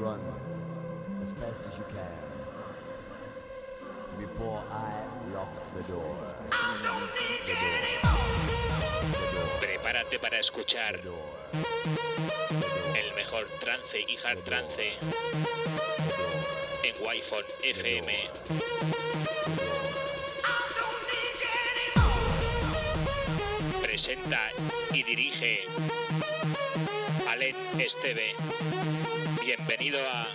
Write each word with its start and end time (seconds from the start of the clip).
run 0.00 0.20
as 1.22 1.32
fast 1.32 1.62
as 1.64 1.78
you 1.78 1.84
can 1.88 2.26
before 4.18 4.62
I 4.70 4.92
lock 5.32 5.48
the 5.74 5.82
door. 5.92 6.16
Prepárate 9.60 10.18
para 10.18 10.38
escuchar 10.38 10.96
el 12.94 13.14
mejor 13.14 13.46
trance 13.60 14.04
y 14.06 14.16
hard 14.22 14.42
trance 14.44 14.92
en 16.82 16.94
Wi-Fi 17.00 17.68
FM. 17.70 18.12
Presenta 23.82 24.50
y 24.92 25.02
dirige 25.02 25.64
Alen 27.46 27.80
Esteve. 27.80 28.34
Bienvenido 29.44 29.98
a 30.04 30.26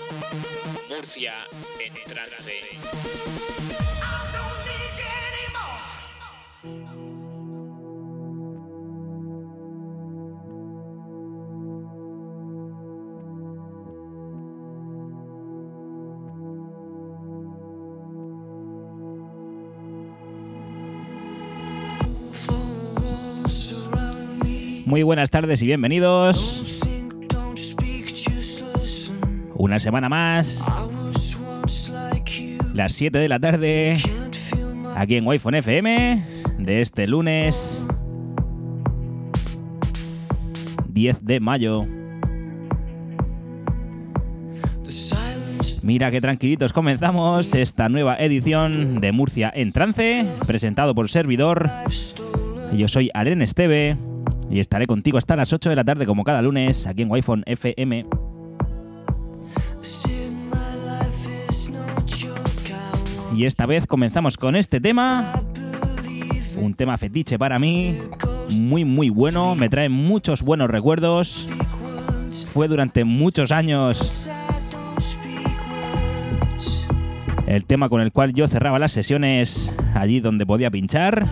Murcia 0.88 1.34
en 1.80 1.94
trance. 2.10 2.62
Muy 24.86 25.04
buenas 25.04 25.30
tardes 25.30 25.62
y 25.62 25.66
bienvenidos. 25.66 26.82
Una 29.62 29.80
semana 29.80 30.10
más. 30.10 30.66
Las 32.74 32.94
7 32.94 33.20
de 33.20 33.30
la 33.30 33.40
tarde. 33.40 33.96
Aquí 34.96 35.18
en 35.18 35.28
Wi-Fi 35.28 35.50
FM. 35.58 36.26
De 36.58 36.82
este 36.82 37.06
lunes. 37.06 37.86
10 40.88 41.24
de 41.24 41.40
mayo. 41.40 41.86
Mira 45.84 46.10
qué 46.10 46.22
tranquilitos 46.22 46.74
comenzamos 46.74 47.54
esta 47.54 47.88
nueva 47.88 48.16
edición 48.16 49.00
de 49.00 49.12
Murcia 49.12 49.52
en 49.54 49.74
trance, 49.74 50.26
presentado 50.48 50.96
por 50.96 51.08
servidor. 51.08 51.70
Yo 52.76 52.88
soy 52.88 53.12
Alen 53.14 53.44
Esteve 53.44 53.96
y 54.50 54.60
estaré 54.60 54.88
contigo 54.88 55.20
hasta 55.20 55.36
las 55.36 55.54
8 55.54 55.70
de 55.70 55.76
la 55.76 55.84
tarde 55.84 56.08
como 56.08 56.24
cada 56.24 56.42
lunes 56.42 56.88
aquí 56.88 57.04
en 57.04 57.12
Wi-Fi 57.12 57.44
FM. 57.46 58.08
Y 63.36 63.46
esta 63.46 63.66
vez 63.66 63.88
comenzamos 63.88 64.38
con 64.38 64.56
este 64.56 64.80
tema, 64.80 65.42
un 66.58 66.74
tema 66.74 66.98
fetiche 66.98 67.40
para 67.40 67.58
mí, 67.58 67.96
muy 68.52 68.86
muy 68.86 69.10
bueno, 69.10 69.56
me 69.56 69.70
trae 69.70 69.90
muchos 69.90 70.44
buenos 70.44 70.70
recuerdos. 70.70 71.48
Fue 72.54 72.68
durante 72.68 73.04
muchos 73.04 73.52
años 73.52 74.30
el 77.48 77.66
tema 77.66 77.90
con 77.90 78.00
el 78.00 78.12
cual 78.14 78.34
yo 78.34 78.48
cerraba 78.48 78.80
las 78.80 78.94
sesiones 78.94 79.74
allí 79.94 80.20
donde 80.20 80.46
podía 80.46 80.72
pinchar. 80.72 81.26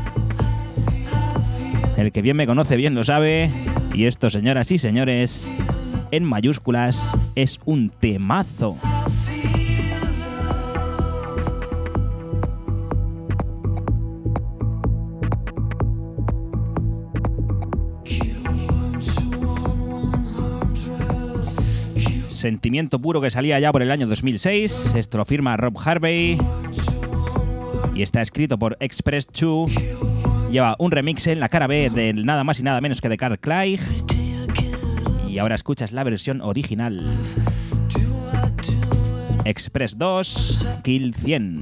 El 1.95 2.11
que 2.11 2.21
bien 2.21 2.37
me 2.37 2.47
conoce 2.47 2.75
bien 2.75 2.95
lo 2.95 3.03
sabe. 3.03 3.49
Y 3.93 4.05
esto, 4.05 4.29
señoras 4.29 4.71
y 4.71 4.77
señores, 4.77 5.49
en 6.11 6.23
mayúsculas, 6.23 7.17
es 7.35 7.59
un 7.65 7.89
temazo. 7.89 8.77
Sentimiento 22.27 22.99
puro 22.99 23.19
que 23.19 23.29
salía 23.29 23.59
ya 23.59 23.71
por 23.71 23.81
el 23.81 23.91
año 23.91 24.07
2006. 24.07 24.95
Esto 24.95 25.17
lo 25.17 25.25
firma 25.25 25.57
Rob 25.57 25.77
Harvey. 25.83 26.37
Y 27.93 28.01
está 28.01 28.21
escrito 28.21 28.57
por 28.57 28.77
Express 28.79 29.27
2 29.27 29.71
lleva 30.51 30.75
un 30.79 30.91
remix 30.91 31.27
en 31.27 31.39
la 31.39 31.49
cara 31.49 31.67
B 31.67 31.89
del 31.89 32.25
nada 32.25 32.43
más 32.43 32.59
y 32.59 32.63
nada 32.63 32.81
menos 32.81 33.01
que 33.01 33.09
de 33.09 33.17
Carl 33.17 33.39
Craig. 33.39 33.79
Y 35.29 35.37
ahora 35.37 35.55
escuchas 35.55 35.91
la 35.91 36.03
versión 36.03 36.41
original. 36.41 37.05
Express 39.45 39.97
2, 39.97 40.67
Kill 40.83 41.13
100. 41.13 41.61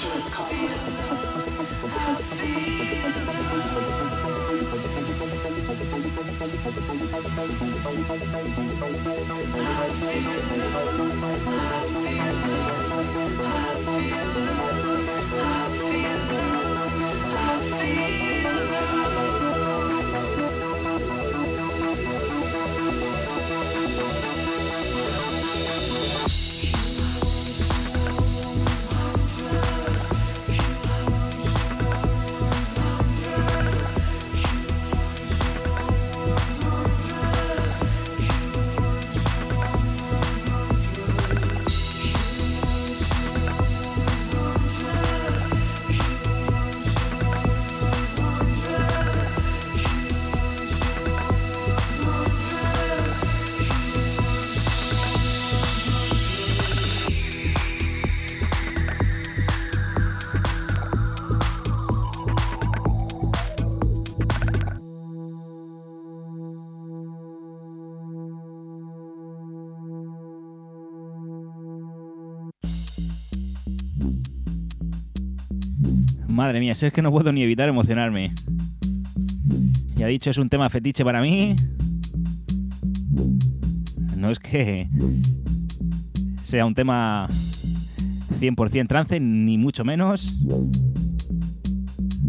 presenta 0.00 0.38
al 0.38 0.54
NSTV. 0.54 1.90
travels 13.00 13.50
Wi-Fi 13.50 14.10
FM. 14.10 14.99
Madre 76.40 76.58
mía, 76.58 76.74
si 76.74 76.86
es 76.86 76.92
que 76.94 77.02
no 77.02 77.12
puedo 77.12 77.32
ni 77.32 77.42
evitar 77.42 77.68
emocionarme. 77.68 78.32
Ya 79.96 80.06
dicho, 80.06 80.30
es 80.30 80.38
un 80.38 80.48
tema 80.48 80.70
fetiche 80.70 81.04
para 81.04 81.20
mí. 81.20 81.54
No 84.16 84.30
es 84.30 84.38
que 84.38 84.88
sea 86.42 86.64
un 86.64 86.74
tema 86.74 87.28
100% 88.40 88.88
trance, 88.88 89.20
ni 89.20 89.58
mucho 89.58 89.84
menos. 89.84 90.38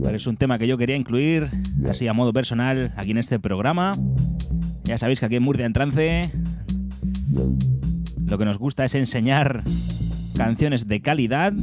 Pero 0.04 0.18
es 0.18 0.28
un 0.28 0.36
tema 0.36 0.60
que 0.60 0.68
yo 0.68 0.78
quería 0.78 0.98
incluir, 0.98 1.48
así 1.90 2.06
a 2.10 2.12
modo 2.12 2.34
personal, 2.34 2.92
aquí 2.98 3.12
en 3.12 3.18
este 3.18 3.40
programa. 3.40 3.94
Ya 4.84 4.98
sabéis 4.98 5.22
que 5.22 5.28
aquí 5.28 5.38
en 5.38 5.44
Murcia 5.44 5.66
en 5.66 5.72
Trance 5.72 6.30
lo 8.28 8.38
que 8.38 8.44
nos 8.44 8.58
gusta 8.58 8.84
es 8.84 8.94
enseñar 8.94 9.63
canciones 10.36 10.90
de 10.90 11.02
calidad 11.02 11.54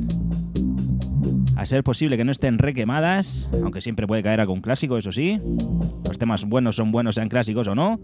a 1.59 1.67
ser 1.67 1.83
posible 1.83 2.17
que 2.17 2.25
no 2.25 2.31
estén 2.31 2.57
requemadas, 2.57 3.51
aunque 3.65 3.81
siempre 3.81 4.07
puede 4.07 4.23
caer 4.23 4.41
algún 4.41 4.61
clásico, 4.61 4.97
eso 4.97 5.11
sí. 5.11 5.41
Los 6.07 6.17
temas 6.17 6.45
buenos 6.45 6.77
son 6.77 6.93
buenos, 6.93 7.17
sean 7.17 7.29
clásicos 7.29 7.67
o 7.67 7.75
no. 7.75 7.99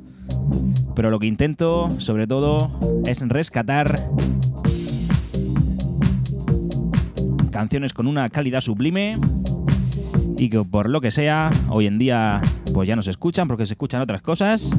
Pero 0.97 1.09
lo 1.09 1.21
que 1.21 1.29
intento, 1.29 1.89
sobre 2.01 2.27
todo, 2.27 2.69
es 3.07 3.21
rescatar 3.21 4.09
canciones 7.53 7.95
con 7.95 8.09
una 8.09 8.29
calidad 8.29 8.61
sublime 8.61 9.21
y 10.37 10.51
que 10.51 10.65
por 10.65 10.91
lo 10.91 11.01
que 11.01 11.13
sea, 11.13 11.51
hoy 11.69 11.87
en 11.87 11.99
día 11.99 12.41
pues 12.73 12.89
ya 12.89 12.97
no 12.97 13.03
se 13.03 13.13
escuchan 13.13 13.47
porque 13.47 13.67
se 13.67 13.75
escuchan 13.75 14.01
otras 14.03 14.21
cosas. 14.21 14.73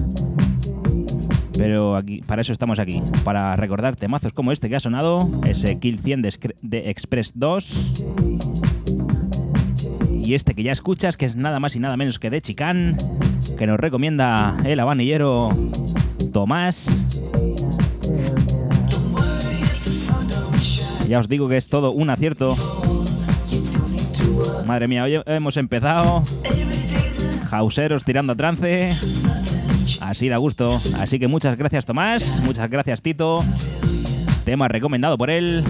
Pero 1.58 1.96
aquí, 1.96 2.20
para 2.28 2.42
eso 2.42 2.52
estamos 2.52 2.80
aquí, 2.80 3.02
para 3.24 3.56
recordar 3.56 3.96
temazos 3.96 4.34
como 4.34 4.52
este 4.52 4.68
que 4.68 4.76
ha 4.76 4.82
sonado, 4.82 5.20
ese 5.48 5.80
Kill 5.80 6.00
100 6.00 6.22
de, 6.22 6.56
de 6.62 6.90
Express 6.90 7.32
2 7.36 8.04
y 10.26 10.34
este 10.34 10.56
que 10.56 10.64
ya 10.64 10.72
escuchas, 10.72 11.18
que 11.18 11.26
es 11.26 11.36
nada 11.36 11.60
más 11.60 11.76
y 11.76 11.80
nada 11.80 11.96
menos 11.98 12.18
que 12.18 12.32
de 12.32 12.42
Chicán, 12.42 12.98
que 13.58 13.68
nos 13.68 13.80
recomienda 13.80 14.58
el 14.66 14.80
abanillero 14.80 15.50
Tomás. 16.34 17.06
Ya 21.08 21.20
os 21.20 21.30
digo 21.30 21.48
que 21.48 21.58
es 21.58 21.70
todo 21.70 21.92
un 21.92 22.10
acierto. 22.10 22.58
Madre 24.66 24.88
mía, 24.88 25.04
hoy 25.04 25.22
hemos 25.28 25.58
empezado. 25.58 26.24
Jauseros 27.48 28.04
tirando 28.04 28.34
a 28.34 28.36
trance. 28.36 28.98
Así 30.02 30.28
da 30.28 30.38
gusto. 30.38 30.82
Así 30.98 31.20
que 31.20 31.28
muchas 31.28 31.56
gracias 31.56 31.86
Tomás, 31.86 32.42
muchas 32.44 32.70
gracias 32.72 33.04
Tito. 33.04 33.44
Tema 34.44 34.68
recomendado 34.68 35.20
por 35.20 35.30
él. 35.30 35.64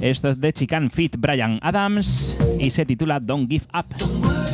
Esto 0.00 0.30
es 0.30 0.40
de 0.40 0.52
Chican 0.52 0.90
Fit 0.90 1.16
Brian 1.18 1.58
Adams 1.62 2.36
y 2.58 2.70
se 2.70 2.86
titula 2.86 3.20
Don't 3.20 3.48
Give 3.50 3.64
Up. 3.74 4.49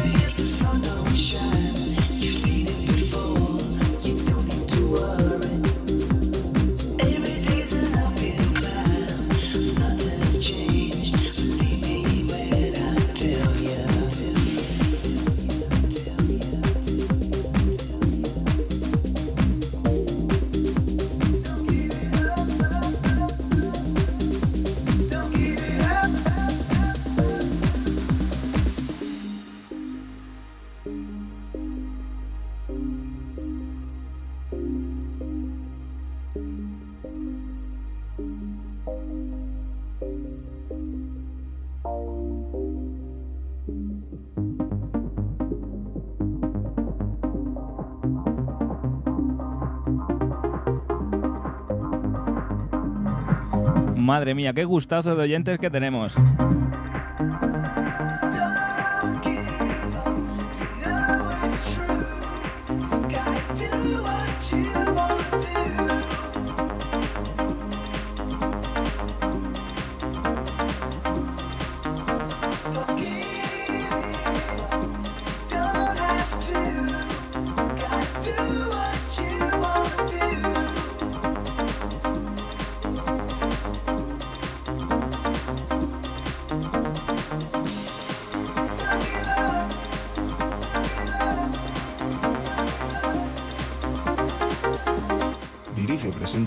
Madre 54.07 54.37
mía, 54.37 54.53
qué 54.53 54.65
gustazo 54.65 55.17
de 55.17 55.23
oyentes 55.25 55.59
que 55.59 55.69
tenemos. 55.69 56.15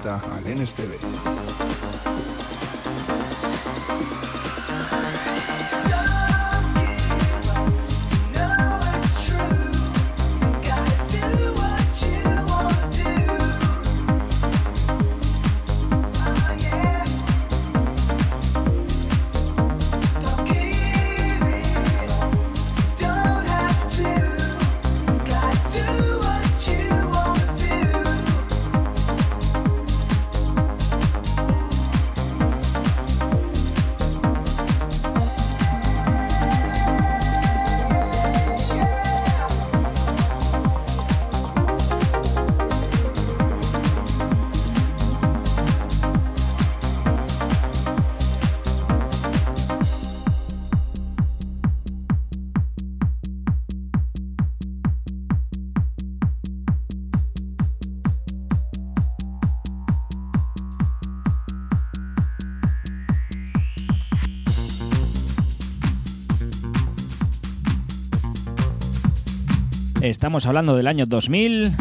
Presenta 0.10 0.22
al 0.34 0.44
NSTV. 0.44 1.29
Estamos 70.10 70.48
hablando 70.48 70.76
del 70.76 70.88
año 70.88 71.06
2000. 71.06 71.72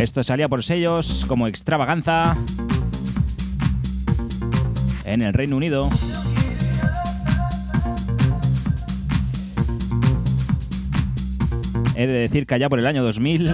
Esto 0.00 0.24
salía 0.24 0.48
por 0.48 0.64
sellos 0.64 1.26
como 1.28 1.46
Extravaganza 1.46 2.34
en 5.04 5.20
el 5.20 5.34
Reino 5.34 5.58
Unido. 5.58 5.90
He 11.94 12.06
de 12.06 12.12
decir 12.14 12.46
que 12.46 12.54
allá 12.54 12.70
por 12.70 12.78
el 12.78 12.86
año 12.86 13.04
2000 13.04 13.52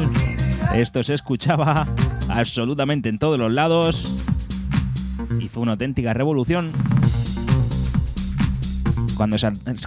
esto 0.77 1.03
se 1.03 1.15
escuchaba 1.15 1.89
absolutamente 2.29 3.09
en 3.09 3.19
todos 3.19 3.37
los 3.37 3.51
lados 3.51 4.15
y 5.41 5.49
fue 5.49 5.65
una 5.65 5.73
auténtica 5.73 6.15
revolución. 6.15 6.71
Cuando 9.17 9.37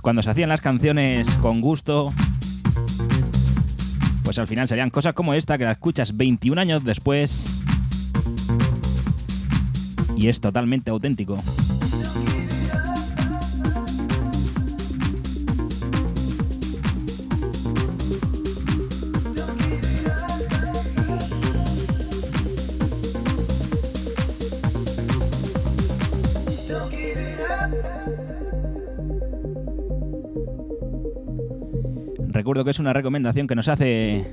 cuando 0.01 0.21
se 0.21 0.29
hacían 0.29 0.49
las 0.49 0.59
canciones 0.59 1.29
con 1.35 1.61
gusto, 1.61 2.13
pues 4.27 4.39
al 4.39 4.47
final 4.47 4.67
salían 4.67 4.89
cosas 4.89 5.13
como 5.13 5.33
esta 5.33 5.57
que 5.57 5.63
la 5.63 5.71
escuchas 5.71 6.17
21 6.17 6.59
años 6.59 6.83
después 6.83 7.63
y 10.17 10.27
es 10.27 10.41
totalmente 10.41 10.91
auténtico. 10.91 11.41
Recuerdo 32.47 32.63
que 32.63 32.71
es 32.71 32.79
una 32.79 32.93
recomendación 32.93 33.45
que 33.45 33.55
nos 33.55 33.67
hace 33.67 34.25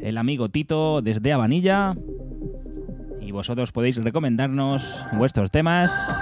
el 0.00 0.18
amigo 0.18 0.48
Tito 0.48 1.00
desde 1.00 1.32
Avanilla. 1.32 1.94
Y 3.20 3.30
vosotros 3.30 3.70
podéis 3.70 4.02
recomendarnos 4.02 5.04
vuestros 5.12 5.52
temas. 5.52 6.12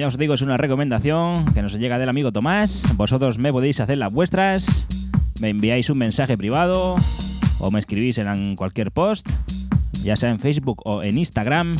Ya 0.00 0.06
os 0.06 0.16
digo, 0.16 0.32
es 0.32 0.40
una 0.40 0.56
recomendación 0.56 1.44
que 1.52 1.60
nos 1.60 1.74
llega 1.74 1.98
del 1.98 2.08
amigo 2.08 2.32
Tomás. 2.32 2.90
Vosotros 2.96 3.36
me 3.36 3.52
podéis 3.52 3.80
hacer 3.80 3.98
las 3.98 4.10
vuestras. 4.10 4.86
Me 5.42 5.50
enviáis 5.50 5.90
un 5.90 5.98
mensaje 5.98 6.38
privado 6.38 6.94
o 7.58 7.70
me 7.70 7.78
escribís 7.78 8.16
en 8.16 8.56
cualquier 8.56 8.92
post, 8.92 9.28
ya 10.02 10.16
sea 10.16 10.30
en 10.30 10.38
Facebook 10.38 10.80
o 10.86 11.02
en 11.02 11.18
Instagram. 11.18 11.76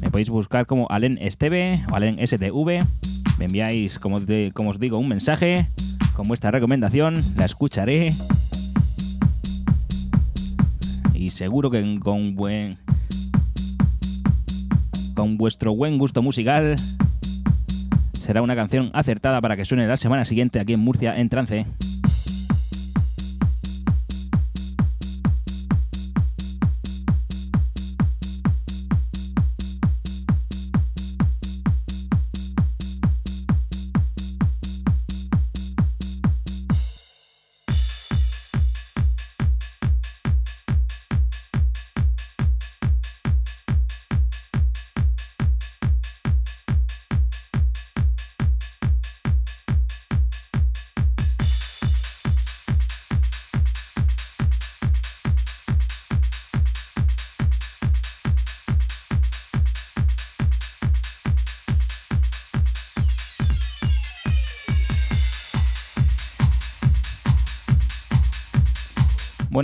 Me 0.00 0.10
podéis 0.10 0.30
buscar 0.30 0.64
como 0.64 0.86
Alen 0.88 1.18
Esteve 1.20 1.84
o 1.92 1.96
Alen 1.96 2.26
STV. 2.26 2.86
Me 3.38 3.44
enviáis, 3.44 3.98
como, 3.98 4.22
como 4.54 4.70
os 4.70 4.80
digo, 4.80 4.96
un 4.96 5.08
mensaje 5.08 5.68
con 6.14 6.26
vuestra 6.26 6.50
recomendación. 6.50 7.22
La 7.36 7.44
escucharé. 7.44 8.14
Y 11.12 11.28
seguro 11.28 11.70
que 11.70 12.00
con 12.00 12.34
buen 12.34 12.78
con 15.16 15.36
vuestro 15.38 15.74
buen 15.74 15.98
gusto 15.98 16.22
musical. 16.22 16.76
Será 18.12 18.42
una 18.42 18.54
canción 18.54 18.90
acertada 18.92 19.40
para 19.40 19.56
que 19.56 19.64
suene 19.64 19.88
la 19.88 19.96
semana 19.96 20.24
siguiente 20.24 20.60
aquí 20.60 20.74
en 20.74 20.80
Murcia 20.80 21.18
en 21.18 21.28
trance. 21.28 21.66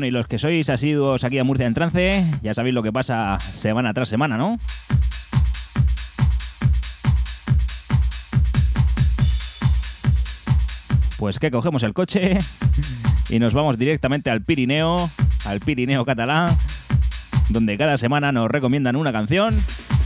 Y 0.04 0.10
los 0.10 0.26
que 0.26 0.38
sois 0.38 0.68
asiduos 0.68 1.22
aquí 1.22 1.38
a 1.38 1.44
Murcia 1.44 1.66
en 1.66 1.74
trance, 1.74 2.24
ya 2.42 2.54
sabéis 2.54 2.74
lo 2.74 2.82
que 2.82 2.92
pasa 2.92 3.38
semana 3.40 3.94
tras 3.94 4.08
semana, 4.08 4.36
¿no? 4.36 4.58
Pues 11.18 11.38
que 11.38 11.50
cogemos 11.52 11.84
el 11.84 11.92
coche 11.92 12.38
y 13.28 13.38
nos 13.38 13.54
vamos 13.54 13.78
directamente 13.78 14.30
al 14.30 14.42
Pirineo, 14.42 15.08
al 15.44 15.60
Pirineo 15.60 16.04
catalán, 16.04 16.56
donde 17.48 17.78
cada 17.78 17.96
semana 17.96 18.32
nos 18.32 18.50
recomiendan 18.50 18.96
una 18.96 19.12
canción, 19.12 19.56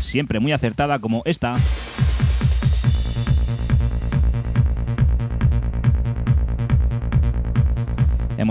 siempre 0.01 0.41
muy 0.41 0.53
acertada 0.53 0.99
como 0.99 1.23
esta. 1.25 1.57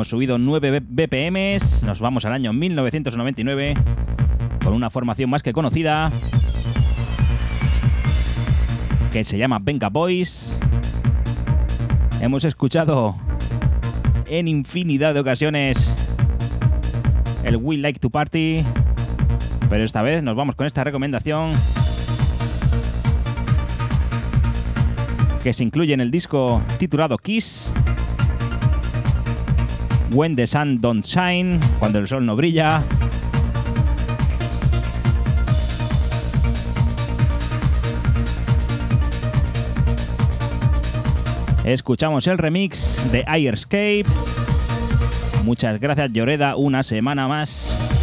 Subido 0.05 0.37
9 0.37 0.81
BPMs, 0.87 1.83
nos 1.83 1.99
vamos 1.99 2.25
al 2.25 2.33
año 2.33 2.53
1999 2.53 3.73
con 4.63 4.73
una 4.73 4.91
formación 4.91 5.31
más 5.31 5.41
que 5.41 5.51
conocida 5.51 6.11
que 9.11 9.23
se 9.23 9.39
llama 9.39 9.57
Venga 9.59 9.89
Boys. 9.89 10.59
Hemos 12.21 12.45
escuchado 12.45 13.15
en 14.27 14.47
infinidad 14.47 15.15
de 15.15 15.21
ocasiones 15.21 15.91
el 17.43 17.57
We 17.57 17.77
Like 17.77 17.99
to 17.99 18.11
Party, 18.11 18.63
pero 19.71 19.83
esta 19.83 20.03
vez 20.03 20.21
nos 20.21 20.35
vamos 20.35 20.53
con 20.53 20.67
esta 20.67 20.83
recomendación 20.83 21.51
que 25.41 25.51
se 25.51 25.63
incluye 25.63 25.95
en 25.95 26.01
el 26.01 26.11
disco 26.11 26.61
titulado 26.77 27.17
Kiss. 27.17 27.73
When 30.11 30.35
the 30.35 30.47
Sun 30.47 30.79
Don't 30.81 31.05
Shine, 31.05 31.59
cuando 31.79 31.99
el 31.99 32.07
sol 32.07 32.25
no 32.25 32.35
brilla. 32.35 32.81
Escuchamos 41.65 42.27
el 42.27 42.37
remix 42.37 42.99
de 43.11 43.23
Airscape. 43.25 44.05
Muchas 45.43 45.79
gracias 45.79 46.11
Lloreda, 46.11 46.55
una 46.55 46.83
semana 46.83 47.27
más. 47.27 47.94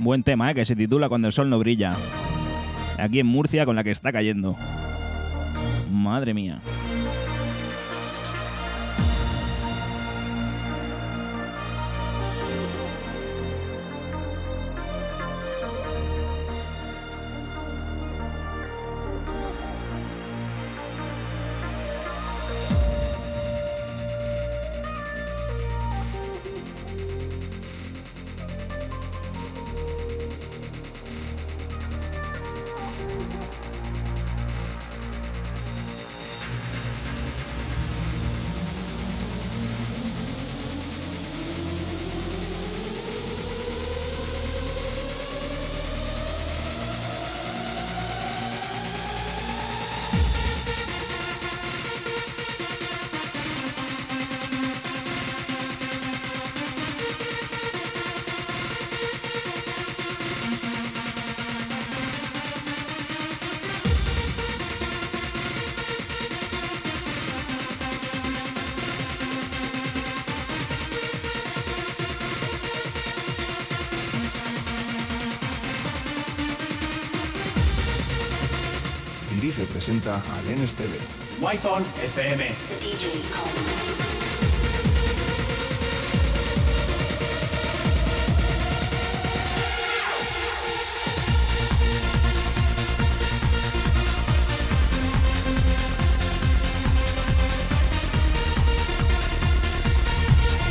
Buen 0.00 0.22
tema, 0.22 0.50
¿eh? 0.50 0.54
que 0.54 0.64
se 0.64 0.74
titula 0.74 1.10
Cuando 1.10 1.26
el 1.26 1.32
sol 1.34 1.50
no 1.50 1.58
brilla. 1.58 1.94
Aquí 2.98 3.20
en 3.20 3.26
Murcia 3.26 3.66
con 3.66 3.76
la 3.76 3.84
que 3.84 3.90
está 3.90 4.10
cayendo. 4.10 4.56
Madre 5.90 6.32
mía. 6.32 6.62
Presenta 80.00 80.16
a. 80.16 80.98
Wi-Fi 81.40 82.04
FM. 82.04 82.48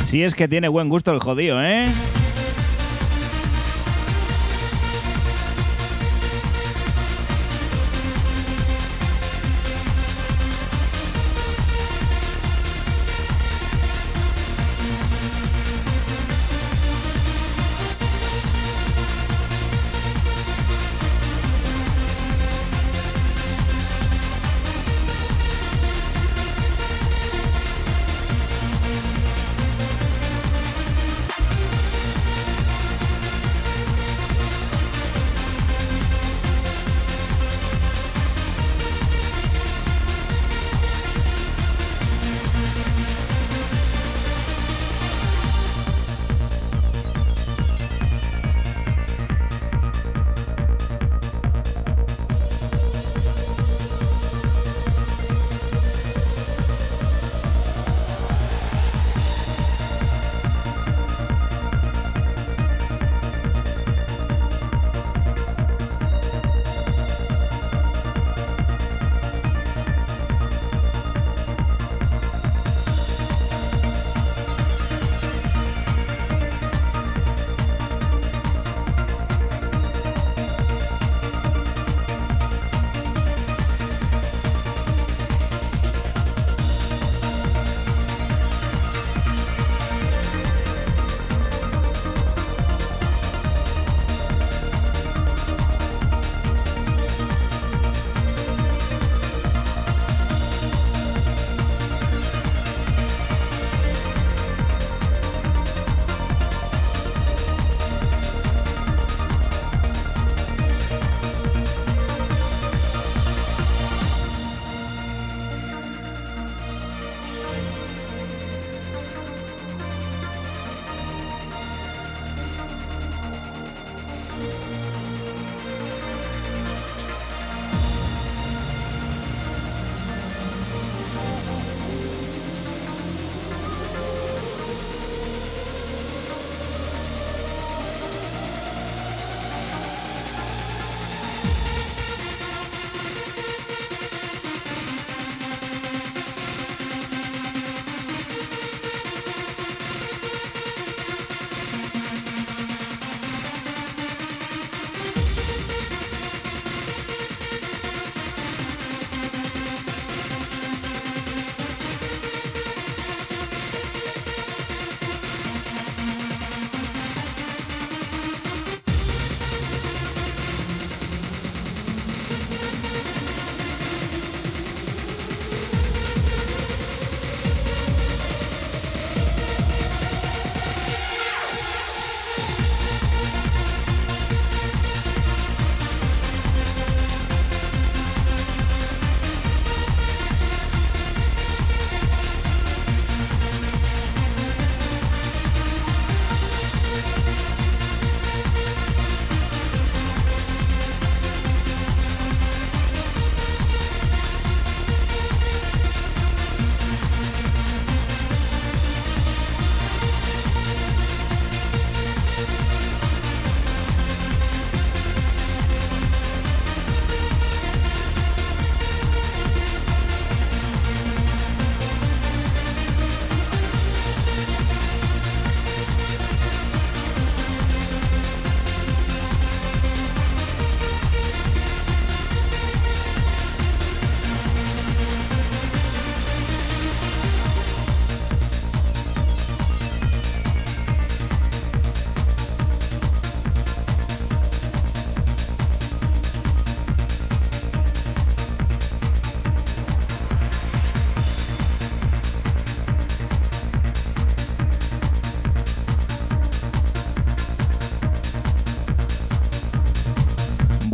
Si 0.02 0.24
es 0.24 0.34
que 0.34 0.48
tiene 0.48 0.66
buen 0.68 0.88
gusto 0.88 1.12
el 1.12 1.20
jodido, 1.20 1.62
¿eh? 1.62 1.92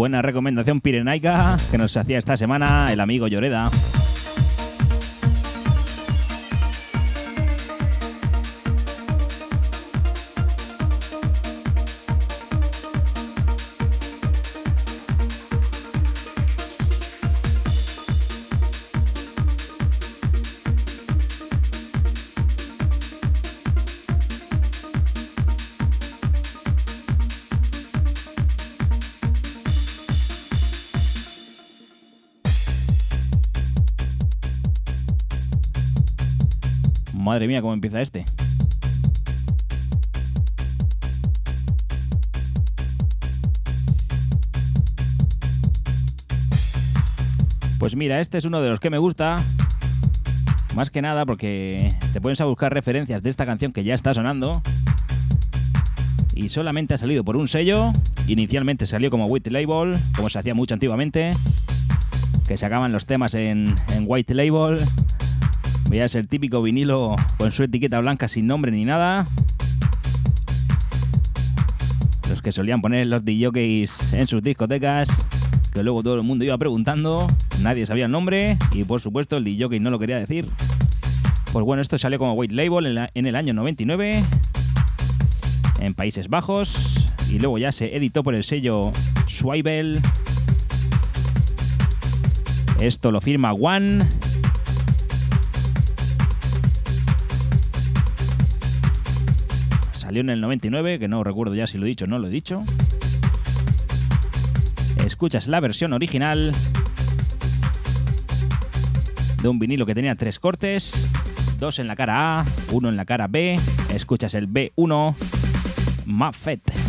Buena 0.07 0.23
recomendación 0.23 0.81
pirenaica 0.81 1.57
que 1.69 1.79
nos 1.79 1.97
hacía 1.97 2.17
esta 2.17 2.37
semana 2.37 2.93
el 2.93 3.01
amigo 3.01 3.27
Lloreda. 3.27 3.69
Cómo 37.61 37.75
empieza 37.75 38.01
este. 38.01 38.25
Pues 47.79 47.95
mira, 47.95 48.21
este 48.21 48.39
es 48.39 48.45
uno 48.45 48.61
de 48.61 48.71
los 48.71 48.81
que 48.81 48.91
me 48.91 48.99
gusta. 48.99 49.37
Más 50.75 50.91
que 50.91 51.03
nada 51.03 51.25
porque 51.25 51.95
te 52.13 52.21
pones 52.21 52.41
a 52.41 52.45
buscar 52.45 52.73
referencias 52.73 53.23
de 53.23 53.31
esta 53.31 53.47
canción 53.47 53.73
que 53.73 53.85
ya 53.85 53.95
está 53.95 54.13
sonando. 54.13 54.61
Y 56.35 56.49
solamente 56.49 56.95
ha 56.95 56.99
salido 56.99 57.23
por 57.23 57.37
un 57.37 57.49
sello. 57.49 57.93
Inicialmente 58.27 58.87
salió 58.87 59.11
como 59.11 59.27
White 59.27 59.51
Label, 59.51 59.97
como 60.17 60.29
se 60.29 60.39
hacía 60.39 60.55
mucho 60.55 60.75
antiguamente. 60.75 61.33
Que 62.49 62.57
sacaban 62.57 62.93
los 62.93 63.07
temas 63.07 63.35
en, 63.35 63.75
en 63.95 64.05
White 64.07 64.35
Label. 64.35 64.81
Veías 65.89 66.17
el 66.17 66.27
típico 66.27 66.63
vinilo 66.63 67.15
con 67.39 67.53
su 67.53 67.63
etiqueta 67.63 68.01
blanca 68.01 68.29
sin 68.29 68.47
nombre 68.47 68.73
ni 68.73 68.85
nada. 68.85 69.27
Los 72.29 72.43
que 72.43 72.51
solían 72.51 72.81
poner 72.81 73.07
los 73.07 73.25
DJs 73.25 74.13
en 74.15 74.27
sus 74.27 74.43
discotecas, 74.43 75.09
que 75.73 75.85
luego 75.85 76.03
todo 76.03 76.17
el 76.17 76.23
mundo 76.23 76.45
iba 76.45 76.59
preguntando, 76.59 77.29
nadie 77.63 77.87
sabía 77.87 78.07
el 78.07 78.11
nombre 78.11 78.57
y 78.73 78.83
por 78.83 79.01
supuesto 79.01 79.37
el 79.37 79.45
DJ 79.45 79.79
no 79.79 79.91
lo 79.91 79.99
quería 80.01 80.19
decir. 80.19 80.49
Pues 81.53 81.65
bueno, 81.65 81.81
esto 81.81 81.97
salió 81.99 82.19
como 82.19 82.33
White 82.35 82.55
Label 82.55 83.09
en, 83.15 83.27
el 83.27 83.37
año 83.37 83.55
99 83.55 84.25
en 85.79 85.95
Países 85.95 86.29
Bajos 86.29 87.09
y 87.31 87.39
luego 87.39 87.59
ya 87.59 87.71
se 87.71 87.97
editó 87.97 88.25
por 88.25 88.35
el 88.35 88.43
sello 88.43 88.91
Swibel. 89.27 90.01
Esto 92.81 93.13
lo 93.13 93.21
firma 93.21 93.53
One 93.53 94.05
En 100.21 100.31
el 100.31 100.41
99, 100.41 100.99
que 100.99 101.09
no 101.09 101.23
recuerdo 101.23 101.55
ya 101.55 101.67
si 101.67 101.77
lo 101.77 101.85
he 101.85 101.89
dicho 101.89 102.07
o 102.07 102.09
no 102.09 102.19
lo 102.19 102.29
he 102.29 102.31
dicho. 102.31 102.63
Escuchas 105.05 105.47
la 105.47 105.61
versión 105.61 105.93
original 105.93 106.53
de 109.43 109.49
un 109.49 109.59
vinilo 109.59 109.85
que 109.85 109.95
tenía 109.95 110.15
tres 110.15 110.39
cortes, 110.39 111.11
dos 111.61 111.79
en 111.79 111.87
la 111.87 111.97
cara 111.97 112.41
A, 112.41 112.47
uno 112.73 112.89
en 112.89 112.97
la 112.97 113.05
cara 113.05 113.27
B. 113.29 113.61
Escuchas 113.95 114.35
el 114.35 114.49
B1, 114.49 115.15
Muffet. 116.07 116.86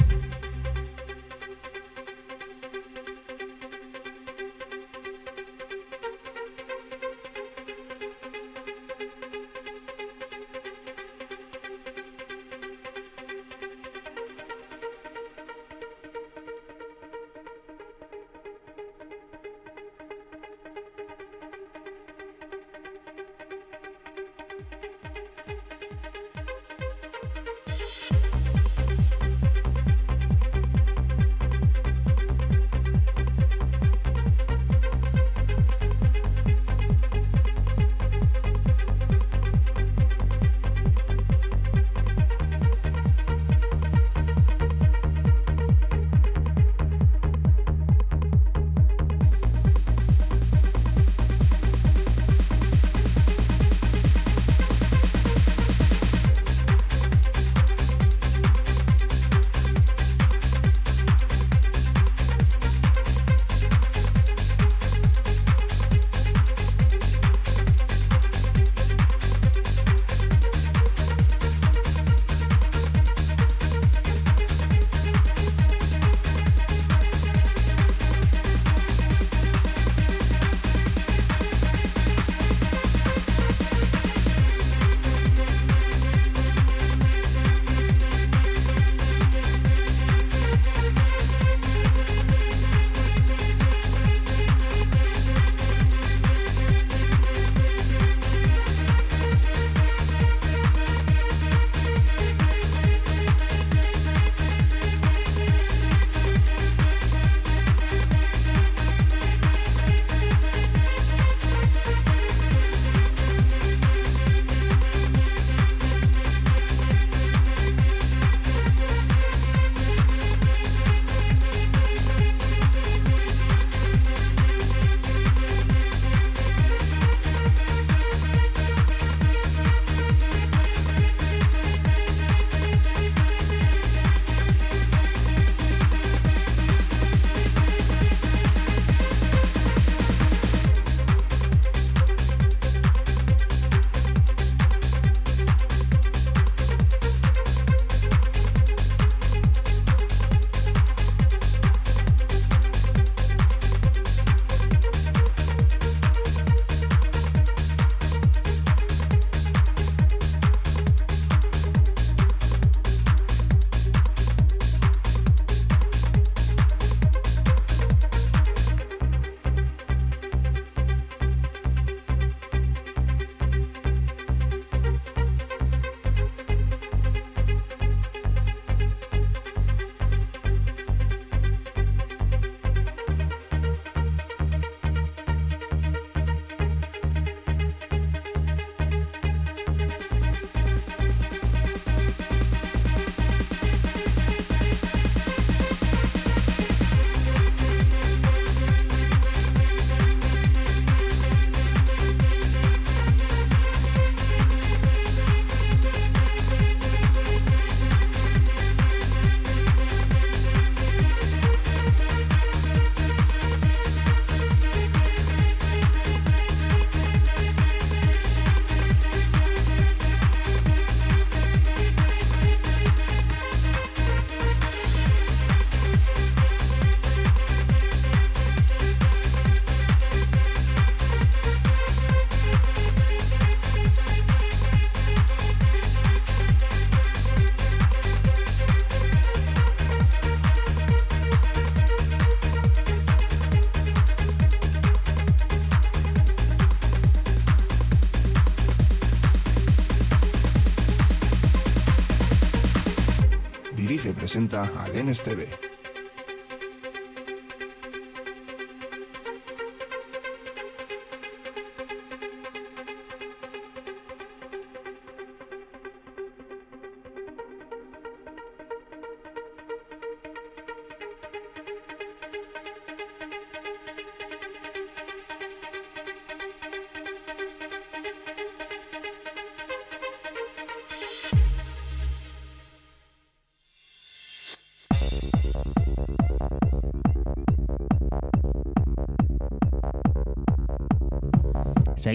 Presenta 254.28 254.70
al 254.76 254.92
NSTV. 254.94 255.77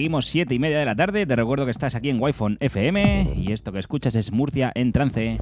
Seguimos 0.03 0.27
siete 0.27 0.53
y 0.53 0.59
media 0.59 0.81
de 0.81 0.85
la 0.85 0.97
tarde. 0.97 1.27
Te 1.27 1.37
recuerdo 1.37 1.65
que 1.65 1.71
estás 1.71 1.95
aquí 1.95 2.11
en 2.11 2.21
Wi-Fi 2.21 2.57
FM 2.59 3.35
y 3.37 3.53
esto 3.53 3.71
que 3.71 3.79
escuchas 3.79 4.17
es 4.17 4.33
Murcia 4.33 4.73
en 4.75 4.91
trance. 4.91 5.39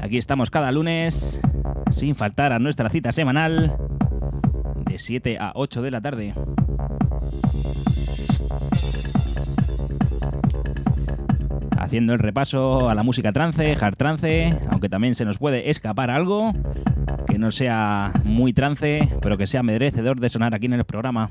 Aquí 0.00 0.16
estamos 0.16 0.48
cada 0.48 0.72
lunes, 0.72 1.38
sin 1.90 2.14
faltar 2.14 2.54
a 2.54 2.58
nuestra 2.58 2.88
cita 2.88 3.12
semanal, 3.12 3.76
de 4.86 4.98
7 4.98 5.36
a 5.38 5.52
8 5.54 5.82
de 5.82 5.90
la 5.90 6.00
tarde. 6.00 6.32
Haciendo 11.78 12.14
el 12.14 12.20
repaso 12.20 12.88
a 12.88 12.94
la 12.94 13.02
música 13.02 13.32
trance, 13.32 13.76
hard 13.78 13.96
trance, 13.96 14.58
aunque 14.70 14.88
también 14.88 15.14
se 15.14 15.26
nos 15.26 15.36
puede 15.36 15.68
escapar 15.68 16.10
algo 16.10 16.52
que 17.36 17.40
no 17.40 17.52
sea 17.52 18.12
muy 18.24 18.54
trance, 18.54 19.10
pero 19.20 19.36
que 19.36 19.46
sea 19.46 19.62
merecedor 19.62 20.18
de 20.18 20.30
sonar 20.30 20.54
aquí 20.54 20.64
en 20.64 20.72
el 20.72 20.86
programa. 20.86 21.28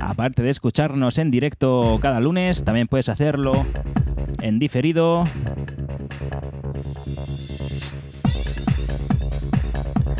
Aparte 0.00 0.42
de 0.42 0.50
escucharnos 0.50 1.18
en 1.18 1.30
directo 1.30 2.00
cada 2.02 2.18
lunes, 2.18 2.64
también 2.64 2.88
puedes 2.88 3.08
hacerlo 3.08 3.52
en 4.40 4.58
diferido. 4.58 5.22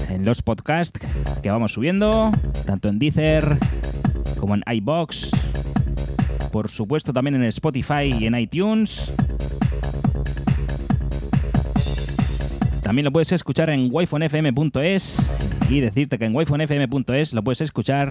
En 0.09 0.25
los 0.25 0.41
podcasts 0.43 1.01
que 1.43 1.51
vamos 1.51 1.73
subiendo, 1.73 2.31
tanto 2.65 2.89
en 2.89 3.01
Deezer 3.01 3.59
como 4.39 4.55
en 4.55 4.63
iBox, 4.65 5.46
por 6.57 6.71
supuesto 6.71 7.13
también 7.13 7.35
en 7.35 7.43
Spotify 7.45 8.15
y 8.19 8.25
en 8.25 8.35
iTunes. 8.35 9.13
También 12.83 13.05
lo 13.05 13.13
puedes 13.13 13.31
escuchar 13.33 13.69
en 13.69 13.91
wifonfm.es 13.93 15.31
y 15.69 15.81
decirte 15.81 16.17
que 16.17 16.25
en 16.25 16.35
wifonfm.es 16.35 17.35
lo 17.35 17.45
puedes 17.45 17.61
escuchar 17.61 18.11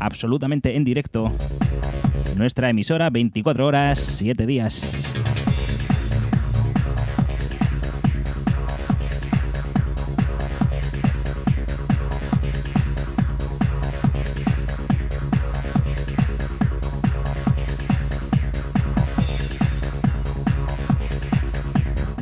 absolutamente 0.00 0.74
en 0.76 0.84
directo. 0.84 1.30
Nuestra 2.38 2.70
emisora 2.70 3.10
24 3.10 3.66
horas, 3.66 3.98
7 3.98 4.46
días. 4.46 5.05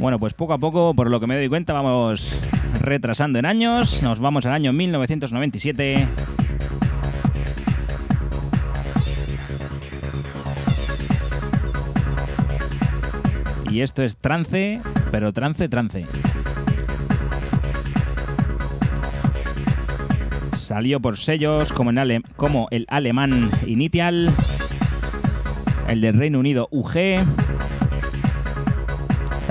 Bueno, 0.05 0.19
pues 0.19 0.35
poco 0.35 0.53
a 0.53 0.59
poco, 0.59 0.93
por 0.93 1.09
lo 1.09 1.19
que 1.19 1.27
me 1.27 1.35
doy 1.35 1.49
cuenta, 1.49 1.73
vamos 1.73 2.39
retrasando 2.83 3.39
en 3.39 3.47
años. 3.47 4.03
Nos 4.03 4.21
vamos 4.21 4.45
al 4.45 4.53
año 4.53 4.71
1997. 4.71 6.07
Y 13.71 13.81
esto 13.81 14.03
es 14.03 14.19
trance, 14.19 14.83
pero 15.11 15.33
trance, 15.33 15.71
trance. 15.71 16.05
Salió 20.53 21.01
por 21.01 21.17
sellos 21.17 21.73
como, 21.73 22.69
el 22.71 22.85
alemán 22.91 23.51
Initial, 23.67 24.31
el 25.89 26.03
del 26.03 26.19
Reino 26.19 26.41
Unido 26.41 26.69
UG, 26.71 27.44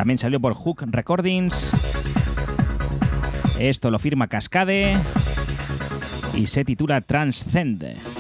también 0.03 0.17
salió 0.17 0.41
por 0.41 0.53
Hook 0.53 0.83
Recordings. 0.91 1.71
Esto 3.57 3.89
lo 3.89 3.99
firma 3.99 4.27
Cascade 4.27 4.95
y 6.35 6.47
se 6.47 6.65
titula 6.65 6.99
Transcend. 6.99 8.12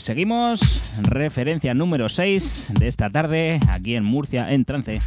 Pues 0.00 0.06
seguimos, 0.06 0.80
referencia 1.02 1.74
número 1.74 2.08
6 2.08 2.72
de 2.78 2.88
esta 2.88 3.10
tarde 3.10 3.60
aquí 3.70 3.96
en 3.96 4.02
Murcia 4.02 4.50
en 4.50 4.64
trance. 4.64 4.98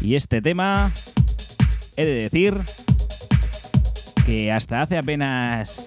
Y 0.00 0.16
este 0.16 0.42
tema, 0.42 0.90
he 1.96 2.04
de 2.06 2.16
decir 2.22 2.54
que 4.26 4.50
hasta 4.50 4.80
hace 4.80 4.98
apenas 4.98 5.84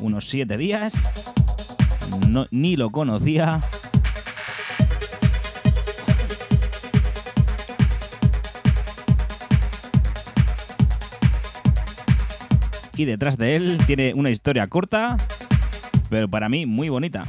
unos 0.00 0.26
7 0.30 0.56
días 0.56 0.94
ni 2.50 2.76
lo 2.76 2.88
conocía. 2.88 3.60
Detrás 13.04 13.36
de 13.38 13.56
él 13.56 13.78
tiene 13.86 14.14
una 14.14 14.30
historia 14.30 14.66
corta, 14.66 15.16
pero 16.10 16.28
para 16.28 16.48
mí 16.48 16.66
muy 16.66 16.88
bonita. 16.88 17.26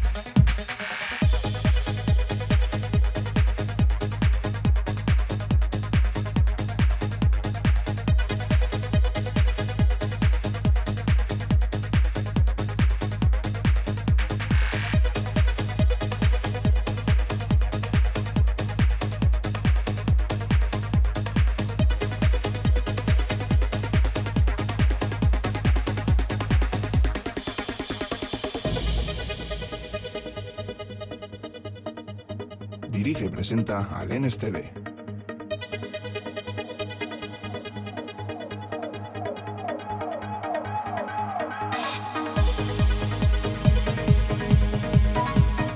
Presenta 33.43 33.89
al 33.99 34.07
NSTV. 34.07 34.55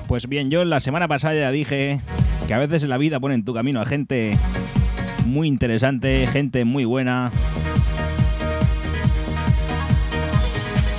Pues 0.06 0.26
bien, 0.28 0.50
yo 0.50 0.64
la 0.64 0.80
semana 0.80 1.08
pasada 1.08 1.34
ya 1.34 1.50
dije 1.50 2.00
que 2.46 2.54
a 2.54 2.58
veces 2.58 2.84
en 2.84 2.88
la 2.88 2.96
vida 2.96 3.20
ponen 3.20 3.44
tu 3.44 3.52
camino 3.52 3.82
a 3.82 3.84
gente 3.84 4.38
muy 5.26 5.46
interesante, 5.46 6.26
gente 6.26 6.64
muy 6.64 6.86
buena. 6.86 7.30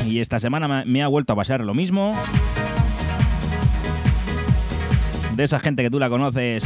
Y 0.05 0.19
esta 0.19 0.39
semana 0.39 0.83
me 0.85 1.01
ha 1.01 1.07
vuelto 1.07 1.33
a 1.33 1.35
pasar 1.35 1.61
lo 1.61 1.73
mismo. 1.73 2.11
De 5.39 5.45
esa 5.45 5.57
gente 5.61 5.83
que 5.83 5.89
tú 5.89 5.99
la 5.99 6.09
conoces 6.09 6.65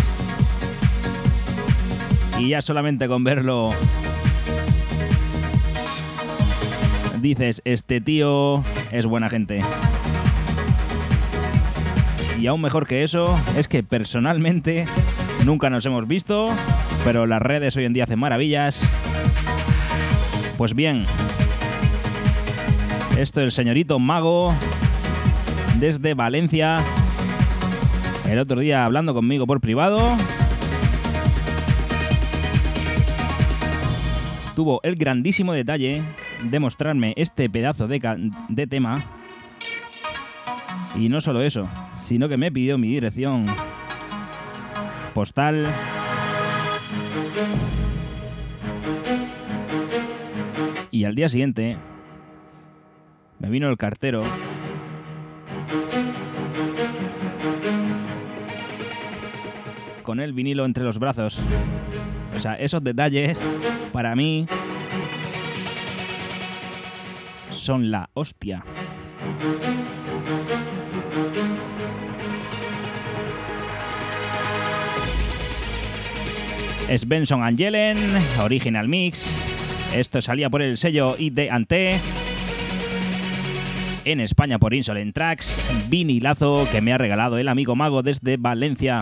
y 2.40 2.50
ya 2.50 2.62
solamente 2.64 3.08
con 3.08 3.24
verlo 3.24 3.70
dices, 7.22 7.62
este 7.66 8.02
tío 8.02 8.64
es 8.92 9.06
buena 9.06 9.30
gente. 9.30 9.60
Y 12.40 12.48
aún 12.48 12.62
mejor 12.62 12.88
que 12.88 13.04
eso 13.04 13.40
es 13.56 13.68
que 13.68 13.84
personalmente 13.84 14.86
nunca 15.46 15.70
nos 15.70 15.86
hemos 15.86 16.08
visto, 16.08 16.48
pero 17.06 17.28
las 17.28 17.44
redes 17.44 17.78
hoy 17.78 17.86
en 17.86 17.94
día 17.94 18.06
hacen 18.06 18.18
maravillas. 18.18 18.92
Pues 20.58 20.74
bien, 20.74 21.06
esto 23.20 23.40
es 23.40 23.44
el 23.44 23.52
señorito 23.52 24.00
Mago 24.00 24.52
desde 25.78 26.16
Valencia. 26.16 26.84
El 28.34 28.40
otro 28.40 28.62
día 28.62 28.84
hablando 28.84 29.14
conmigo 29.14 29.46
por 29.46 29.62
privado. 29.62 30.00
Tuvo 34.56 34.80
el 34.82 34.96
grandísimo 34.96 35.54
detalle 35.54 36.02
de 36.42 36.60
mostrarme 36.60 37.14
este 37.16 37.48
pedazo 37.48 37.88
de, 37.88 38.32
de 38.50 38.66
tema 38.66 39.06
y 40.96 41.10
no 41.10 41.22
solo 41.22 41.44
eso, 41.44 41.70
sino 41.94 42.28
que 42.28 42.38
me 42.38 42.52
pidió 42.52 42.80
mi 42.80 42.88
dirección 42.88 43.46
postal. 45.14 45.68
Y 50.90 51.04
al 51.04 51.14
día 51.14 51.30
siguiente 51.30 51.78
me 53.38 53.50
vino 53.52 53.70
el 53.70 53.78
cartero 53.78 54.24
con 60.14 60.20
el 60.20 60.32
vinilo 60.32 60.64
entre 60.64 60.84
los 60.84 61.00
brazos. 61.00 61.40
O 62.38 62.40
sea, 62.40 62.54
esos 62.54 62.84
detalles 62.84 63.36
para 63.92 64.16
mí 64.16 64.46
son 67.50 67.90
la 67.90 68.12
hostia. 68.14 68.64
es 76.90 77.08
Benson 77.08 77.42
Angelen, 77.42 77.98
Original 78.40 78.88
Mix. 78.88 79.48
Esto 79.96 80.22
salía 80.22 80.52
por 80.52 80.62
el 80.62 80.78
sello 80.78 81.16
ID 81.18 81.50
Ante. 81.50 82.00
En 84.06 84.20
España 84.20 84.60
por 84.60 84.76
Insolent 84.76 85.16
Tracks, 85.16 85.66
vinilazo 85.90 86.68
que 86.72 86.82
me 86.82 86.94
ha 86.94 87.00
regalado 87.00 87.40
el 87.40 87.48
amigo 87.48 87.76
mago 87.76 88.04
desde 88.04 88.38
Valencia. 88.38 89.02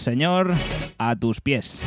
Señor, 0.00 0.54
a 0.96 1.14
tus 1.14 1.42
pies. 1.42 1.84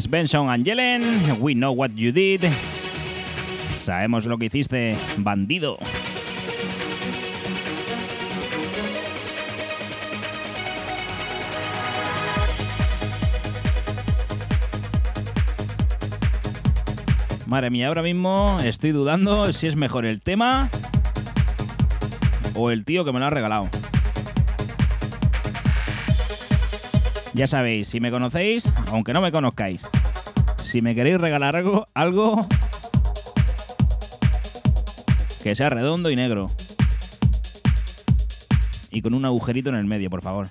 Svensson 0.00 0.48
and 0.48 0.64
Yellen, 0.64 1.02
We 1.38 1.52
Know 1.52 1.72
What 1.72 1.90
You 1.94 2.12
Did. 2.12 2.44
Sabemos 3.76 4.24
lo 4.24 4.38
que 4.38 4.46
hiciste, 4.46 4.96
bandido. 5.18 5.76
Madre 17.46 17.68
mía, 17.68 17.88
ahora 17.88 18.02
mismo 18.02 18.56
estoy 18.64 18.92
dudando 18.92 19.52
si 19.52 19.66
es 19.66 19.76
mejor 19.76 20.06
el 20.06 20.22
tema 20.22 20.70
o 22.54 22.70
el 22.70 22.86
tío 22.86 23.04
que 23.04 23.12
me 23.12 23.18
lo 23.18 23.26
ha 23.26 23.30
regalado. 23.30 23.68
Ya 27.34 27.46
sabéis, 27.46 27.88
si 27.88 27.98
me 27.98 28.10
conocéis, 28.10 28.70
aunque 28.92 29.14
no 29.14 29.22
me 29.22 29.32
conozcáis, 29.32 29.80
si 30.62 30.82
me 30.82 30.94
queréis 30.94 31.18
regalar 31.18 31.56
algo, 31.56 31.86
algo 31.94 32.46
que 35.42 35.56
sea 35.56 35.70
redondo 35.70 36.10
y 36.10 36.16
negro. 36.16 36.46
Y 38.90 39.00
con 39.00 39.14
un 39.14 39.24
agujerito 39.24 39.70
en 39.70 39.76
el 39.76 39.86
medio, 39.86 40.10
por 40.10 40.20
favor. 40.20 40.48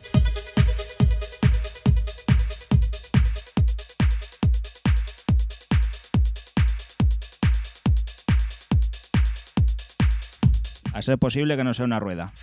A 10.94 11.02
ser 11.04 11.20
posible 11.20 11.56
que 11.56 11.64
no 11.64 11.76
sea 11.76 11.86
una 11.86 12.00
rueda. 12.00 12.34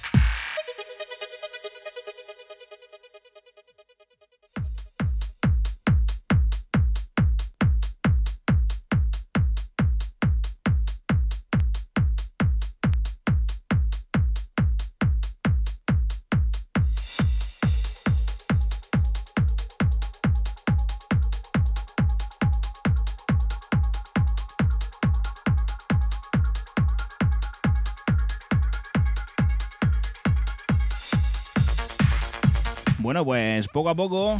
Pues 33.69 33.73
poco 33.73 33.91
a 33.91 33.95
poco, 33.95 34.37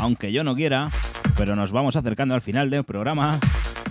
aunque 0.00 0.32
yo 0.32 0.44
no 0.44 0.54
quiera, 0.54 0.88
pero 1.36 1.56
nos 1.56 1.72
vamos 1.72 1.96
acercando 1.96 2.34
al 2.34 2.42
final 2.42 2.70
del 2.70 2.84
programa. 2.84 3.38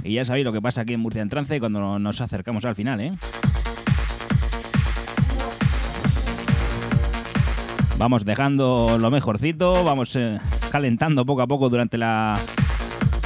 Y 0.04 0.14
ya 0.14 0.26
sabéis 0.26 0.46
lo 0.46 0.54
que 0.54 0.62
pasa 0.62 0.82
aquí 0.82 0.94
en 0.94 1.00
Murcia 1.00 1.22
en 1.22 1.30
Trance 1.30 1.60
cuando 1.60 2.00
nos 2.00 2.22
acercamos 2.22 2.66
al 2.66 2.76
final, 2.76 3.02
¿eh? 3.02 3.14
Vamos 7.98 8.26
dejando 8.26 8.98
lo 9.00 9.12
mejorcito, 9.12 9.84
vamos 9.84 10.16
eh, 10.16 10.40
calentando 10.72 11.26
poco 11.26 11.42
a 11.42 11.48
poco 11.48 11.70
durante 11.70 11.98
la 11.98 12.36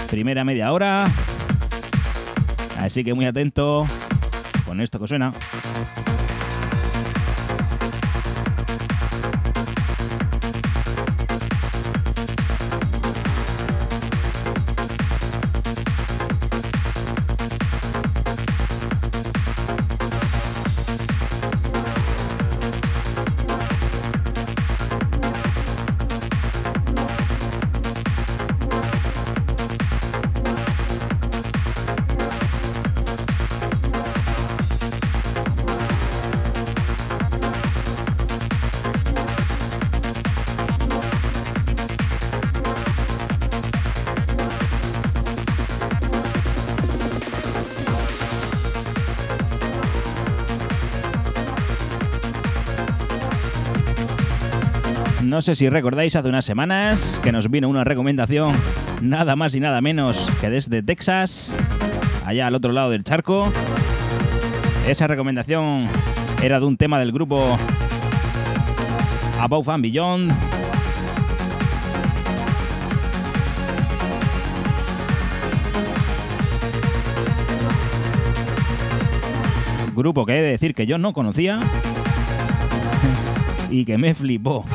primera 0.09 0.43
media 0.43 0.71
hora. 0.71 1.05
Así 2.79 3.03
que 3.03 3.13
muy 3.13 3.25
atento 3.25 3.85
con 4.65 4.81
esto 4.81 4.99
que 4.99 5.07
suena. 5.07 5.31
No 55.38 55.41
sé 55.43 55.53
si 55.53 55.69
recordáis 55.69 56.15
hace 56.15 56.29
unas 56.29 56.45
semanas 56.45 57.21
que 57.21 57.31
nos 57.31 57.51
vino 57.51 57.69
una 57.69 57.83
recomendación 57.83 58.53
nada 59.03 59.35
más 59.35 59.53
y 59.53 59.59
nada 59.59 59.81
menos 59.81 60.31
que 60.41 60.49
desde 60.49 60.81
Texas, 60.81 61.55
allá 62.25 62.47
al 62.47 62.55
otro 62.55 62.71
lado 62.71 62.89
del 62.89 63.03
charco. 63.03 63.53
Esa 64.88 65.05
recomendación 65.05 65.85
era 66.41 66.59
de 66.59 66.65
un 66.65 66.75
tema 66.75 66.97
del 66.97 67.11
grupo 67.11 67.55
Above 69.39 69.69
and 69.69 69.83
Beyond. 69.83 70.33
Grupo 79.95 80.25
que 80.25 80.39
he 80.39 80.41
de 80.41 80.49
decir 80.49 80.73
que 80.73 80.88
yo 80.88 80.97
no 80.97 81.13
conocía 81.13 81.59
y 83.69 83.85
que 83.85 83.99
me 83.99 84.15
flipó. 84.15 84.65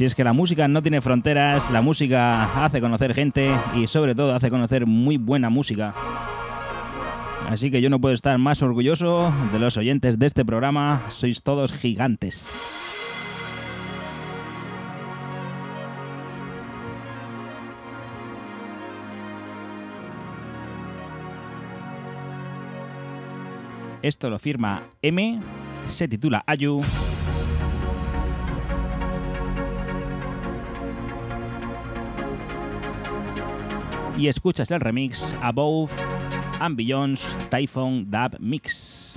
Si 0.00 0.06
es 0.06 0.14
que 0.14 0.24
la 0.24 0.32
música 0.32 0.66
no 0.66 0.80
tiene 0.80 1.02
fronteras, 1.02 1.70
la 1.70 1.82
música 1.82 2.64
hace 2.64 2.80
conocer 2.80 3.12
gente 3.12 3.54
y 3.76 3.86
sobre 3.86 4.14
todo 4.14 4.34
hace 4.34 4.48
conocer 4.48 4.86
muy 4.86 5.18
buena 5.18 5.50
música. 5.50 5.94
Así 7.46 7.70
que 7.70 7.82
yo 7.82 7.90
no 7.90 8.00
puedo 8.00 8.14
estar 8.14 8.38
más 8.38 8.62
orgulloso 8.62 9.30
de 9.52 9.58
los 9.58 9.76
oyentes 9.76 10.18
de 10.18 10.24
este 10.24 10.42
programa, 10.42 11.02
sois 11.10 11.42
todos 11.42 11.74
gigantes. 11.74 12.48
Esto 24.00 24.30
lo 24.30 24.38
firma 24.38 24.84
M, 25.02 25.38
se 25.88 26.08
titula 26.08 26.42
Ayu 26.46 26.80
y 34.20 34.28
escuchas 34.28 34.70
el 34.70 34.80
remix 34.80 35.34
Above 35.40 35.90
and 36.60 36.76
Typhoon 37.50 38.10
Dub 38.10 38.38
Mix. 38.38 39.09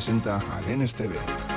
Presenta 0.00 0.42
al 0.56 0.78
NSTV. 0.78 1.49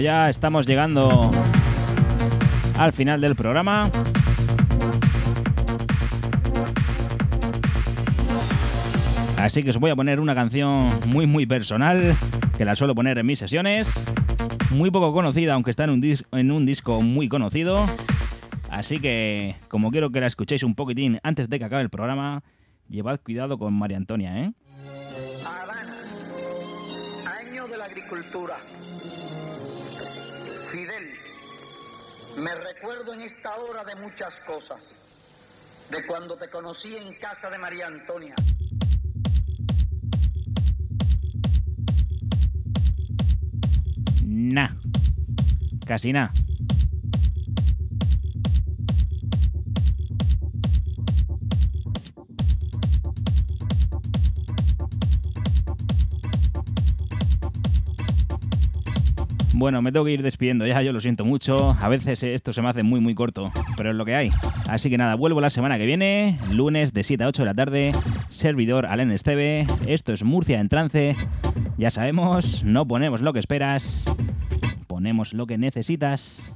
Ya 0.00 0.28
estamos 0.28 0.66
llegando 0.66 1.30
al 2.78 2.92
final 2.92 3.20
del 3.20 3.34
programa. 3.34 3.90
Así 9.38 9.62
que 9.62 9.70
os 9.70 9.78
voy 9.78 9.90
a 9.90 9.96
poner 9.96 10.20
una 10.20 10.34
canción 10.34 10.88
muy 11.06 11.26
muy 11.26 11.46
personal, 11.46 12.14
que 12.56 12.64
la 12.64 12.76
suelo 12.76 12.94
poner 12.94 13.18
en 13.18 13.26
mis 13.26 13.38
sesiones. 13.38 14.06
Muy 14.70 14.90
poco 14.90 15.12
conocida, 15.12 15.54
aunque 15.54 15.70
está 15.70 15.84
en 15.84 15.90
un, 15.90 16.16
en 16.32 16.50
un 16.52 16.66
disco 16.66 17.00
muy 17.00 17.28
conocido. 17.28 17.84
Así 18.70 19.00
que, 19.00 19.56
como 19.68 19.90
quiero 19.90 20.10
que 20.10 20.20
la 20.20 20.26
escuchéis 20.26 20.62
un 20.62 20.74
poquitín 20.74 21.18
antes 21.22 21.48
de 21.48 21.58
que 21.58 21.64
acabe 21.64 21.82
el 21.82 21.90
programa, 21.90 22.42
llevad 22.88 23.20
cuidado 23.20 23.58
con 23.58 23.74
María 23.74 23.96
Antonia, 23.96 24.44
¿eh? 24.44 24.52
Habana, 25.44 25.96
año 27.40 27.66
de 27.66 27.78
la 27.78 27.84
agricultura. 27.86 28.58
Me 32.38 32.54
recuerdo 32.54 33.14
en 33.14 33.22
esta 33.22 33.56
hora 33.56 33.84
de 33.84 33.96
muchas 33.96 34.32
cosas. 34.46 34.82
De 35.90 36.06
cuando 36.06 36.36
te 36.36 36.48
conocí 36.48 36.96
en 36.96 37.14
casa 37.14 37.50
de 37.50 37.58
María 37.58 37.86
Antonia. 37.86 38.34
Nah. 44.24 44.70
Casi 45.86 46.12
nada. 46.12 46.32
Bueno, 59.58 59.82
me 59.82 59.90
tengo 59.90 60.06
que 60.06 60.12
ir 60.12 60.22
despidiendo 60.22 60.68
ya, 60.68 60.80
yo 60.82 60.92
lo 60.92 61.00
siento 61.00 61.24
mucho. 61.24 61.76
A 61.80 61.88
veces 61.88 62.22
esto 62.22 62.52
se 62.52 62.62
me 62.62 62.68
hace 62.68 62.84
muy 62.84 63.00
muy 63.00 63.16
corto, 63.16 63.50
pero 63.76 63.90
es 63.90 63.96
lo 63.96 64.04
que 64.04 64.14
hay. 64.14 64.30
Así 64.68 64.88
que 64.88 64.96
nada, 64.96 65.16
vuelvo 65.16 65.40
la 65.40 65.50
semana 65.50 65.78
que 65.78 65.84
viene, 65.84 66.38
lunes 66.52 66.94
de 66.94 67.02
7 67.02 67.24
a 67.24 67.26
8 67.26 67.42
de 67.42 67.46
la 67.46 67.54
tarde, 67.54 67.92
servidor 68.28 68.86
Alen 68.86 69.10
Esteve. 69.10 69.66
Esto 69.84 70.12
es 70.12 70.22
Murcia 70.22 70.60
en 70.60 70.68
trance. 70.68 71.16
Ya 71.76 71.90
sabemos, 71.90 72.62
no 72.62 72.86
ponemos 72.86 73.20
lo 73.20 73.32
que 73.32 73.40
esperas, 73.40 74.04
ponemos 74.86 75.34
lo 75.34 75.48
que 75.48 75.58
necesitas. 75.58 76.52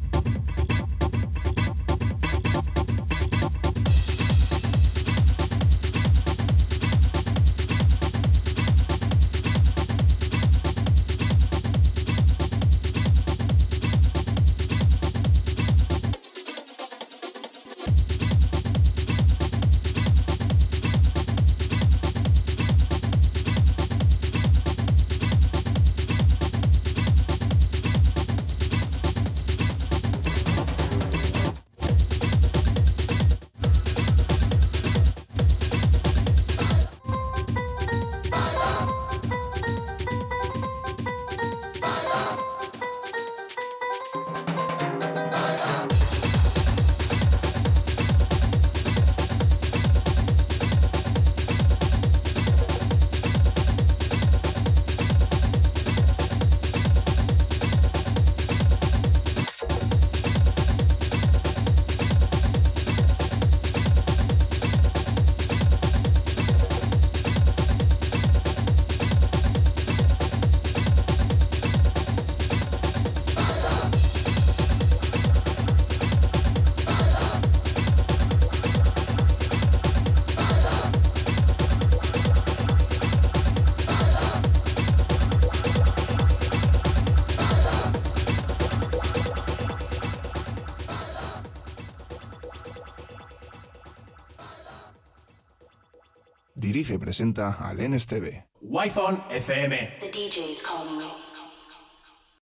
Presenta 97.12 97.58
al 97.60 97.76
NSTV. 97.76 98.42
Wi-Fi 98.62 99.18
FM. 99.28 99.98
The 100.00 100.08
DJ 100.08 100.50
is 100.50 100.62
calling. 100.62 101.01